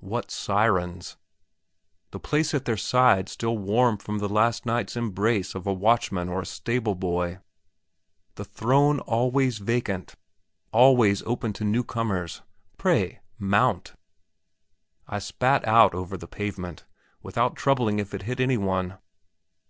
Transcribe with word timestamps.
What 0.00 0.30
sirens! 0.30 1.18
The 2.12 2.18
place 2.18 2.54
at 2.54 2.64
their 2.64 2.78
side 2.78 3.28
still 3.28 3.58
warm 3.58 3.98
from 3.98 4.20
the 4.20 4.28
last 4.30 4.64
night's 4.64 4.96
embrace 4.96 5.54
of 5.54 5.66
a 5.66 5.72
watch 5.74 6.10
man 6.10 6.30
or 6.30 6.40
a 6.40 6.46
stable 6.46 6.94
boy! 6.94 7.40
The 8.36 8.44
throne 8.46 9.00
always 9.00 9.58
vacant, 9.58 10.14
always 10.72 11.20
open 11.24 11.52
to 11.52 11.64
newcomers! 11.64 12.40
Pray, 12.78 13.20
mount! 13.38 13.92
I 15.06 15.18
spat 15.18 15.62
out 15.68 15.92
over 15.94 16.16
the 16.16 16.26
pavement, 16.26 16.86
without 17.22 17.54
troubling 17.54 17.98
if 17.98 18.14
it 18.14 18.22
hit 18.22 18.40
any 18.40 18.56
one. 18.56 18.96